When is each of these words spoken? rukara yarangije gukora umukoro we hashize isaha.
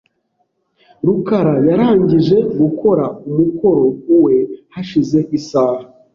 rukara 1.05 1.55
yarangije 1.67 2.37
gukora 2.59 3.05
umukoro 3.29 3.83
we 4.23 4.35
hashize 4.73 5.19
isaha. 5.37 5.81